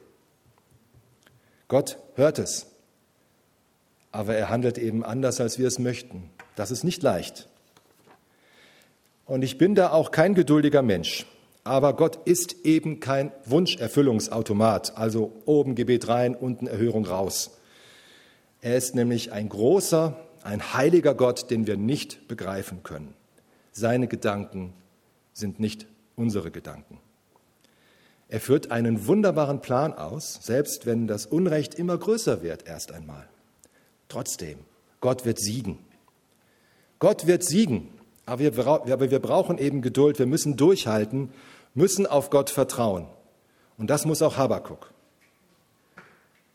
[1.69, 2.67] Gott hört es,
[4.11, 6.29] aber er handelt eben anders, als wir es möchten.
[6.55, 7.47] Das ist nicht leicht.
[9.25, 11.25] Und ich bin da auch kein geduldiger Mensch.
[11.63, 17.57] Aber Gott ist eben kein Wunscherfüllungsautomat, also oben Gebet rein, unten Erhörung raus.
[18.61, 23.13] Er ist nämlich ein großer, ein heiliger Gott, den wir nicht begreifen können.
[23.73, 24.73] Seine Gedanken
[25.33, 26.99] sind nicht unsere Gedanken.
[28.29, 33.27] Er führt einen wunderbaren Plan aus, selbst wenn das Unrecht immer größer wird erst einmal.
[34.07, 34.59] Trotzdem,
[35.01, 35.79] Gott wird siegen.
[36.99, 37.89] Gott wird siegen,
[38.25, 41.29] aber wir, aber wir brauchen eben Geduld, wir müssen durchhalten
[41.73, 43.05] müssen auf Gott vertrauen.
[43.77, 44.91] Und das muss auch Habakuk.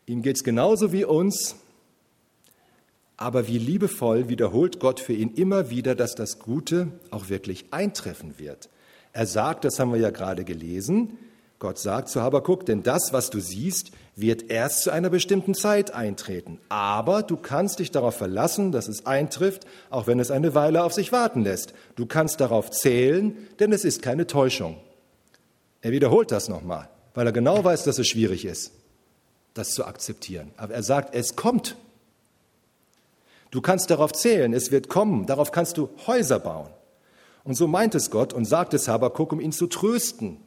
[0.07, 1.55] Ihm geht es genauso wie uns,
[3.17, 8.39] aber wie liebevoll wiederholt Gott für ihn immer wieder, dass das Gute auch wirklich eintreffen
[8.39, 8.69] wird.
[9.13, 11.17] Er sagt, das haben wir ja gerade gelesen,
[11.63, 15.93] Gott sagt zu Habakuk, denn das, was du siehst, wird erst zu einer bestimmten Zeit
[15.93, 16.59] eintreten.
[16.67, 20.91] Aber du kannst dich darauf verlassen, dass es eintrifft, auch wenn es eine Weile auf
[20.91, 21.73] sich warten lässt.
[21.95, 24.75] Du kannst darauf zählen, denn es ist keine Täuschung.
[25.79, 28.73] Er wiederholt das nochmal, weil er genau weiß, dass es schwierig ist,
[29.53, 30.51] das zu akzeptieren.
[30.57, 31.77] Aber er sagt, es kommt.
[33.53, 36.71] Du kannst darauf zählen, es wird kommen, darauf kannst du Häuser bauen.
[37.43, 40.39] Und so meint es Gott und sagt es Habakuk, um ihn zu trösten,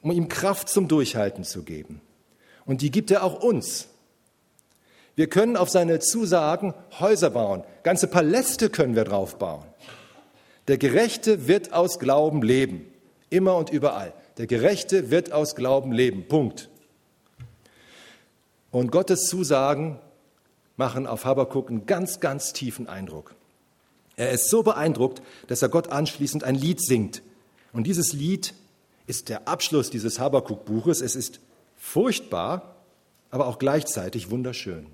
[0.00, 2.00] um ihm Kraft zum Durchhalten zu geben.
[2.64, 3.88] Und die gibt er auch uns.
[5.14, 9.66] Wir können auf seine Zusagen Häuser bauen, ganze Paläste können wir drauf bauen.
[10.68, 12.86] Der Gerechte wird aus Glauben leben,
[13.28, 14.14] immer und überall.
[14.38, 16.26] Der Gerechte wird aus Glauben leben.
[16.28, 16.70] Punkt.
[18.70, 19.98] Und Gottes Zusagen
[20.82, 23.36] machen auf Habakuk einen ganz, ganz tiefen Eindruck.
[24.16, 27.22] Er ist so beeindruckt, dass er Gott anschließend ein Lied singt.
[27.72, 28.52] Und dieses Lied
[29.06, 31.00] ist der Abschluss dieses Habakuk-Buches.
[31.00, 31.38] Es ist
[31.76, 32.74] furchtbar,
[33.30, 34.88] aber auch gleichzeitig wunderschön.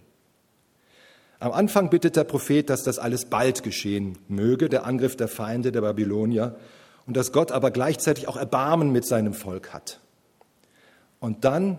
[1.41, 5.73] Am Anfang bittet der Prophet, dass das alles bald geschehen möge, der Angriff der Feinde
[5.73, 6.55] der Babylonier
[7.07, 10.01] und dass Gott aber gleichzeitig auch Erbarmen mit seinem Volk hat.
[11.19, 11.79] Und dann,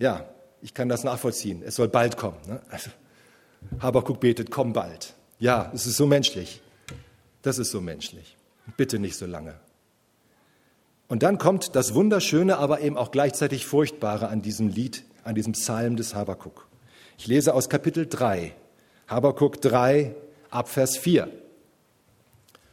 [0.00, 0.28] ja,
[0.64, 2.38] ich kann das nachvollziehen, es soll bald kommen.
[2.48, 2.58] Ne?
[2.70, 2.90] Also,
[3.80, 5.12] Habakuk betet, komm bald.
[5.38, 6.62] Ja, es ist so menschlich.
[7.42, 8.34] Das ist so menschlich.
[8.78, 9.54] Bitte nicht so lange.
[11.06, 15.52] Und dann kommt das Wunderschöne, aber eben auch gleichzeitig Furchtbare an diesem Lied, an diesem
[15.52, 16.66] Psalm des Habakuk.
[17.18, 18.54] Ich lese aus Kapitel 3,
[19.06, 20.14] Habakuk 3,
[20.48, 21.28] Abvers 4.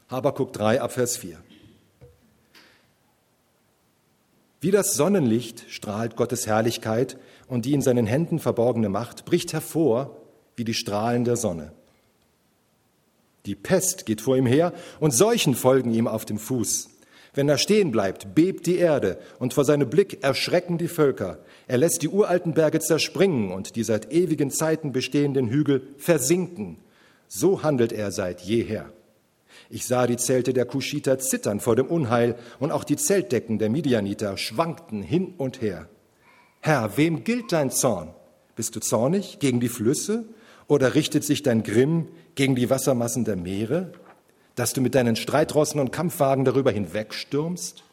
[0.08, 1.38] Habakuk 3 ab Vers 4.
[4.64, 10.16] Wie das Sonnenlicht strahlt Gottes Herrlichkeit und die in seinen Händen verborgene Macht bricht hervor
[10.56, 11.72] wie die Strahlen der Sonne.
[13.48, 16.90] Die Pest geht vor ihm her und Seuchen folgen ihm auf dem Fuß.
[17.34, 21.40] Wenn er stehen bleibt, bebt die Erde und vor seinem Blick erschrecken die Völker.
[21.68, 26.78] Er lässt die uralten Berge zerspringen und die seit ewigen Zeiten bestehenden Hügel versinken.
[27.28, 28.92] So handelt er seit jeher.
[29.74, 33.70] Ich sah die Zelte der Kuschiter zittern vor dem Unheil und auch die Zeltdecken der
[33.70, 35.88] Midianiter schwankten hin und her.
[36.60, 38.14] Herr, wem gilt dein Zorn?
[38.58, 40.26] Bist du zornig gegen die Flüsse
[40.68, 43.94] oder richtet sich dein Grimm gegen die Wassermassen der Meere,
[44.56, 47.86] dass du mit deinen Streitrossen und Kampfwagen darüber hinwegstürmst?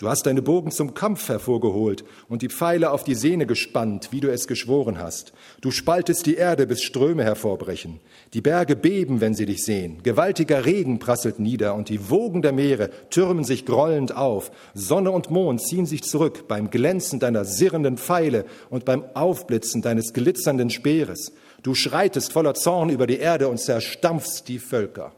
[0.00, 4.20] Du hast deine Bogen zum Kampf hervorgeholt und die Pfeile auf die Sehne gespannt, wie
[4.20, 5.34] du es geschworen hast.
[5.60, 8.00] Du spaltest die Erde, bis Ströme hervorbrechen.
[8.32, 10.02] Die Berge beben, wenn sie dich sehen.
[10.02, 14.50] Gewaltiger Regen prasselt nieder und die Wogen der Meere türmen sich grollend auf.
[14.72, 20.14] Sonne und Mond ziehen sich zurück beim Glänzen deiner sirrenden Pfeile und beim Aufblitzen deines
[20.14, 21.34] glitzernden Speeres.
[21.62, 25.12] Du schreitest voller Zorn über die Erde und zerstampfst die Völker.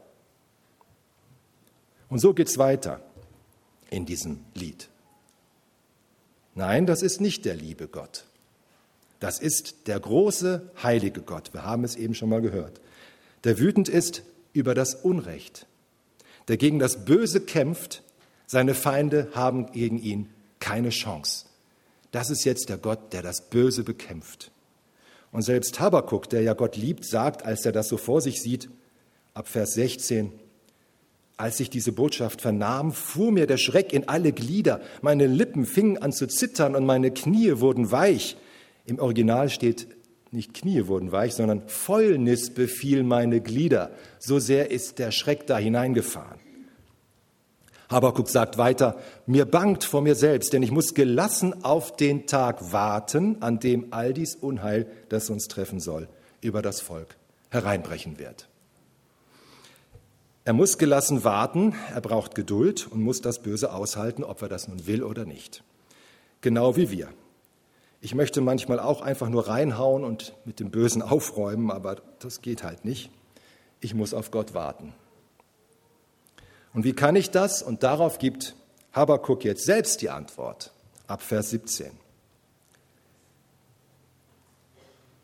[2.09, 2.99] Und so geht's weiter
[3.93, 4.89] in diesem Lied.
[6.55, 8.25] Nein, das ist nicht der liebe Gott.
[9.19, 11.53] Das ist der große, heilige Gott.
[11.53, 12.81] Wir haben es eben schon mal gehört.
[13.43, 15.67] Der wütend ist über das Unrecht,
[16.47, 18.03] der gegen das Böse kämpft.
[18.47, 20.29] Seine Feinde haben gegen ihn
[20.59, 21.45] keine Chance.
[22.11, 24.51] Das ist jetzt der Gott, der das Böse bekämpft.
[25.31, 28.69] Und selbst Habakuk, der ja Gott liebt, sagt, als er das so vor sich sieht,
[29.33, 30.31] ab Vers 16,
[31.37, 35.97] als ich diese Botschaft vernahm, fuhr mir der Schreck in alle Glieder, meine Lippen fingen
[35.97, 38.37] an zu zittern und meine Knie wurden weich.
[38.85, 39.87] Im Original steht
[40.31, 43.91] nicht Knie wurden weich, sondern Fäulnis befiel meine Glieder.
[44.17, 46.39] So sehr ist der Schreck da hineingefahren.
[47.89, 52.71] Habakuk sagt weiter, mir bangt vor mir selbst, denn ich muss gelassen auf den Tag
[52.71, 56.07] warten, an dem all dies Unheil, das uns treffen soll,
[56.41, 57.15] über das Volk
[57.51, 58.47] hereinbrechen wird.
[60.45, 64.67] Er muss gelassen warten, er braucht Geduld und muss das Böse aushalten, ob er das
[64.67, 65.63] nun will oder nicht.
[66.41, 67.07] Genau wie wir.
[68.01, 72.63] Ich möchte manchmal auch einfach nur reinhauen und mit dem Bösen aufräumen, aber das geht
[72.63, 73.09] halt nicht.
[73.79, 74.93] Ich muss auf Gott warten.
[76.73, 77.63] Und wie kann ich das?
[77.63, 78.55] Und darauf gibt
[78.91, 80.73] Habakuk jetzt selbst die Antwort
[81.07, 82.02] ab Vers 17.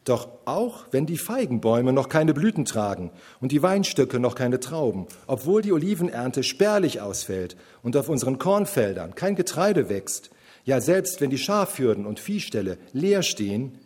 [0.09, 5.05] Doch auch wenn die Feigenbäume noch keine Blüten tragen und die Weinstöcke noch keine Trauben,
[5.27, 10.31] obwohl die Olivenernte spärlich ausfällt und auf unseren Kornfeldern kein Getreide wächst,
[10.65, 13.77] ja selbst wenn die Schafhürden und Viehställe leer stehen,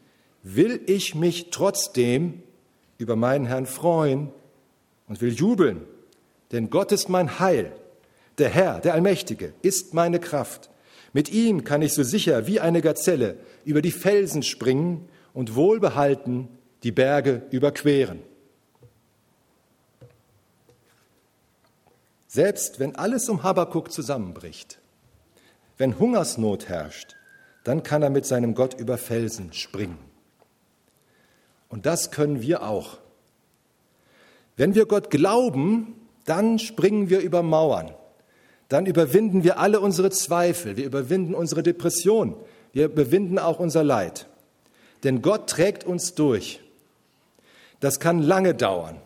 [0.43, 2.41] will ich mich trotzdem
[2.97, 4.29] über meinen Herrn freuen
[5.09, 5.81] und will jubeln,
[6.53, 7.73] denn Gott ist mein Heil.
[8.37, 10.69] Der Herr, der Allmächtige, ist meine Kraft.
[11.11, 16.47] Mit ihm kann ich so sicher wie eine Gazelle über die Felsen springen und wohlbehalten
[16.83, 18.21] die Berge überqueren.
[22.27, 24.79] Selbst wenn alles um Habakuk zusammenbricht,
[25.77, 27.15] wenn Hungersnot herrscht,
[27.63, 29.99] dann kann er mit seinem Gott über Felsen springen.
[31.69, 32.99] Und das können wir auch.
[34.55, 37.91] Wenn wir Gott glauben, dann springen wir über Mauern.
[38.69, 42.35] Dann überwinden wir alle unsere Zweifel, wir überwinden unsere Depression,
[42.71, 44.27] wir überwinden auch unser Leid.
[45.03, 46.61] Denn Gott trägt uns durch.
[47.79, 49.01] Das kann lange dauern.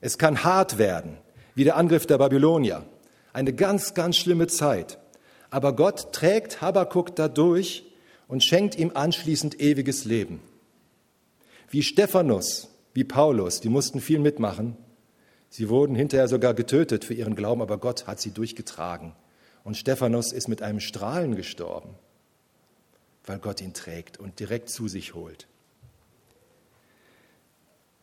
[0.00, 1.16] Es kann hart werden,
[1.54, 2.84] wie der Angriff der Babylonier.
[3.32, 4.98] Eine ganz, ganz schlimme Zeit.
[5.50, 7.84] Aber Gott trägt Habakuk dadurch
[8.26, 10.40] und schenkt ihm anschließend ewiges Leben.
[11.70, 14.76] Wie Stephanus, wie Paulus, die mussten viel mitmachen.
[15.48, 19.12] Sie wurden hinterher sogar getötet für ihren Glauben, aber Gott hat sie durchgetragen.
[19.62, 21.94] Und Stephanus ist mit einem Strahlen gestorben
[23.24, 25.46] weil Gott ihn trägt und direkt zu sich holt.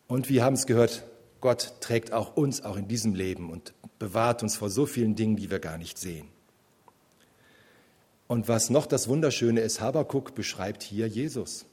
[0.07, 1.03] Und wir haben es gehört,
[1.41, 5.35] Gott trägt auch uns auch in diesem Leben und bewahrt uns vor so vielen Dingen,
[5.35, 6.27] die wir gar nicht sehen.
[8.27, 11.65] Und was noch das Wunderschöne ist, Habakuk beschreibt hier Jesus,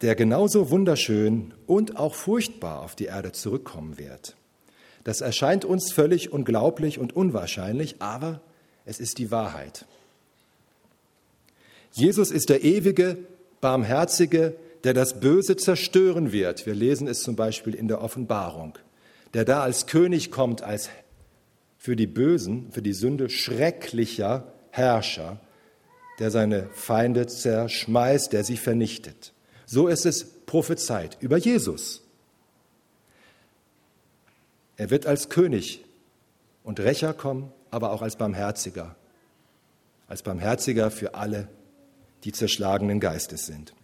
[0.00, 4.36] der genauso wunderschön und auch furchtbar auf die Erde zurückkommen wird.
[5.04, 8.40] Das erscheint uns völlig unglaublich und unwahrscheinlich, aber
[8.90, 9.86] es ist die Wahrheit.
[11.92, 13.18] Jesus ist der ewige,
[13.60, 16.66] barmherzige, der das Böse zerstören wird.
[16.66, 18.76] Wir lesen es zum Beispiel in der Offenbarung,
[19.32, 20.90] der da als König kommt, als
[21.78, 25.38] für die Bösen, für die Sünde schrecklicher Herrscher,
[26.18, 29.32] der seine Feinde zerschmeißt, der sie vernichtet.
[29.66, 32.02] So ist es prophezeit über Jesus.
[34.76, 35.84] Er wird als König
[36.64, 38.96] und Rächer kommen aber auch als Barmherziger.
[40.08, 41.48] Als Barmherziger für alle,
[42.24, 43.74] die zerschlagenen Geistes sind.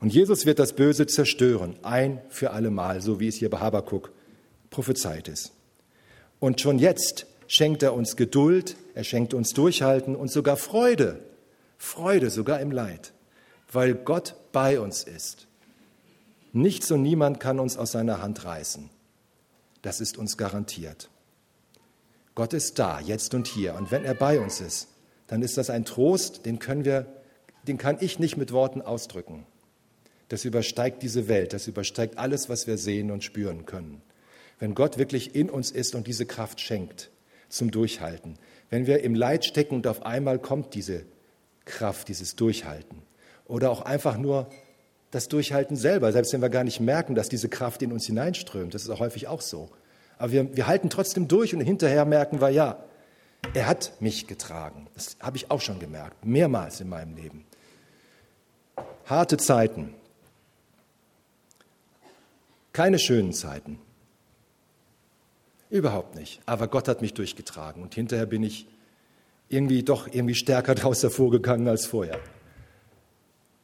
[0.00, 4.12] Und Jesus wird das Böse zerstören, ein für allemal, so wie es hier bei Habakuk
[4.70, 5.52] prophezeit ist.
[6.40, 11.20] Und schon jetzt schenkt er uns Geduld, er schenkt uns Durchhalten und sogar Freude,
[11.78, 13.12] Freude sogar im Leid,
[13.72, 15.46] weil Gott bei uns ist.
[16.52, 18.90] Nichts und niemand kann uns aus seiner Hand reißen.
[19.82, 21.08] Das ist uns garantiert.
[22.34, 23.74] Gott ist da, jetzt und hier.
[23.74, 24.88] Und wenn er bei uns ist,
[25.26, 27.06] dann ist das ein Trost, den können wir,
[27.66, 29.46] den kann ich nicht mit Worten ausdrücken.
[30.28, 34.02] Das übersteigt diese Welt, das übersteigt alles, was wir sehen und spüren können.
[34.58, 37.10] Wenn Gott wirklich in uns ist und diese Kraft schenkt
[37.48, 38.38] zum Durchhalten,
[38.70, 41.04] wenn wir im Leid stecken und auf einmal kommt diese
[41.64, 43.02] Kraft, dieses Durchhalten,
[43.46, 44.48] oder auch einfach nur
[45.10, 48.74] das Durchhalten selber, selbst wenn wir gar nicht merken, dass diese Kraft in uns hineinströmt.
[48.74, 49.70] Das ist auch häufig auch so.
[50.18, 52.78] Aber wir, wir halten trotzdem durch und hinterher merken wir, ja,
[53.52, 54.88] er hat mich getragen.
[54.94, 57.44] Das habe ich auch schon gemerkt, mehrmals in meinem Leben.
[59.04, 59.94] Harte Zeiten,
[62.72, 63.78] keine schönen Zeiten.
[65.70, 66.40] Überhaupt nicht.
[66.46, 68.66] Aber Gott hat mich durchgetragen und hinterher bin ich
[69.48, 72.18] irgendwie doch irgendwie stärker daraus hervorgegangen als vorher.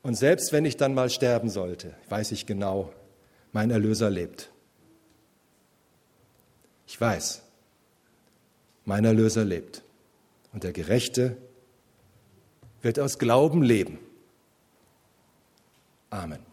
[0.03, 2.92] Und selbst wenn ich dann mal sterben sollte, weiß ich genau,
[3.53, 4.51] mein Erlöser lebt.
[6.91, 7.43] Ich weiß,
[8.84, 9.84] mein Erlöser lebt.
[10.53, 11.36] Und der Gerechte
[12.82, 14.01] wird aus Glauben leben.
[16.11, 16.49] Amen.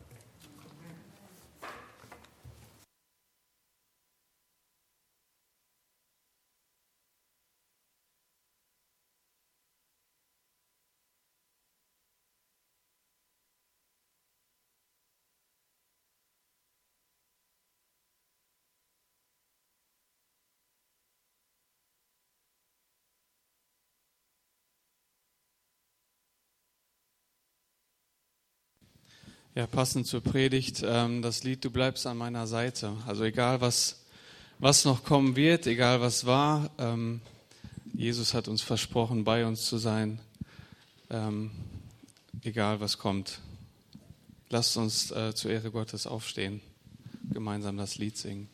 [29.57, 32.95] Ja, passend zur Predigt, ähm, das Lied Du bleibst an meiner Seite.
[33.07, 34.05] Also egal, was,
[34.59, 37.21] was noch kommen wird, egal was war, ähm,
[37.91, 40.19] Jesus hat uns versprochen, bei uns zu sein,
[41.09, 41.49] ähm,
[42.43, 43.39] egal was kommt.
[44.49, 46.61] Lasst uns äh, zur Ehre Gottes aufstehen,
[47.33, 48.47] gemeinsam das Lied singen.